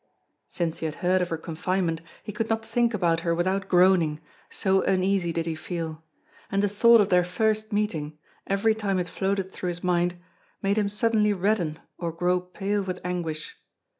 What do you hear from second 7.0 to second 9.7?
of their first meeting, every time it floated through